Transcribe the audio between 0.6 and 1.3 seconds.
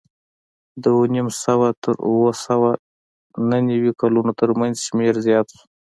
د اوه نیم